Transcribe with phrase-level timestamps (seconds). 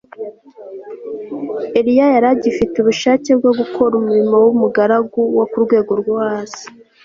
[1.79, 6.65] Eliya yari agifite ubushake bwo gukora umurimo wumugaragu wo ku rwego rwo hasi